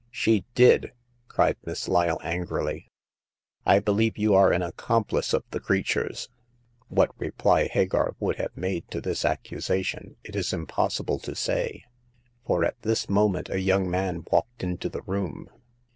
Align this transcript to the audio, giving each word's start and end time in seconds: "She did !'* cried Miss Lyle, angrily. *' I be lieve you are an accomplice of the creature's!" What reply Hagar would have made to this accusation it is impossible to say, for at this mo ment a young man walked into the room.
"She 0.25 0.45
did 0.55 0.93
!'* 0.55 0.93
cried 1.27 1.57
Miss 1.63 1.87
Lyle, 1.87 2.19
angrily. 2.23 2.87
*' 3.27 3.65
I 3.67 3.77
be 3.77 3.91
lieve 3.91 4.17
you 4.17 4.33
are 4.33 4.51
an 4.51 4.63
accomplice 4.63 5.31
of 5.31 5.43
the 5.51 5.59
creature's!" 5.59 6.27
What 6.87 7.11
reply 7.19 7.67
Hagar 7.67 8.15
would 8.19 8.37
have 8.37 8.57
made 8.57 8.89
to 8.89 8.99
this 8.99 9.23
accusation 9.23 10.15
it 10.23 10.35
is 10.35 10.53
impossible 10.53 11.19
to 11.19 11.35
say, 11.35 11.83
for 12.47 12.65
at 12.65 12.81
this 12.81 13.09
mo 13.11 13.29
ment 13.29 13.49
a 13.51 13.61
young 13.61 13.87
man 13.91 14.25
walked 14.31 14.63
into 14.63 14.89
the 14.89 15.03
room. 15.03 15.51